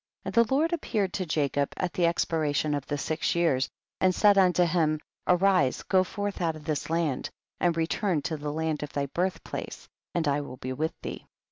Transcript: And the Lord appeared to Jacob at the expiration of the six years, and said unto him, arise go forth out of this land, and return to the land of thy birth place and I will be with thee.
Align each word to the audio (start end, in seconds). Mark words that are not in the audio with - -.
And 0.25 0.33
the 0.33 0.47
Lord 0.51 0.73
appeared 0.73 1.13
to 1.13 1.27
Jacob 1.27 1.73
at 1.77 1.93
the 1.93 2.07
expiration 2.07 2.73
of 2.73 2.87
the 2.87 2.97
six 2.97 3.35
years, 3.35 3.69
and 3.99 4.15
said 4.15 4.35
unto 4.35 4.63
him, 4.63 4.99
arise 5.27 5.83
go 5.83 6.03
forth 6.03 6.41
out 6.41 6.55
of 6.55 6.65
this 6.65 6.89
land, 6.89 7.29
and 7.59 7.77
return 7.77 8.23
to 8.23 8.35
the 8.35 8.51
land 8.51 8.81
of 8.81 8.91
thy 8.93 9.05
birth 9.05 9.43
place 9.43 9.87
and 10.15 10.27
I 10.27 10.41
will 10.41 10.57
be 10.57 10.73
with 10.73 10.99
thee. 11.03 11.27